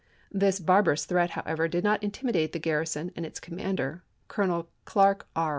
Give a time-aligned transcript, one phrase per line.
[0.31, 4.67] This barbar ous threat, however, did not intimidate the gar rison and its commander, Colonel
[4.83, 5.49] Clark R.